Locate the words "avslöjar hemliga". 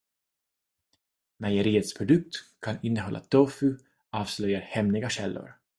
4.11-5.09